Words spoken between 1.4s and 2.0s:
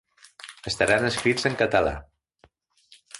en català.